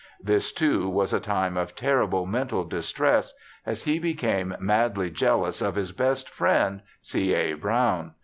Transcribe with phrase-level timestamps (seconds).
[0.19, 3.35] This, too, was a time of terrible mental distress,
[3.67, 7.35] as he became madly jealous of his best friend, C.
[7.35, 7.53] A.
[7.53, 8.15] Brown.